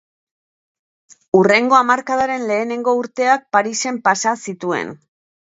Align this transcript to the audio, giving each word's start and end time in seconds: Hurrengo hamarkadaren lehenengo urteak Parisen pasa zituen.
Hurrengo 1.39 1.77
hamarkadaren 1.79 2.47
lehenengo 2.53 2.97
urteak 3.01 3.45
Parisen 3.59 4.03
pasa 4.09 4.35
zituen. 4.49 4.93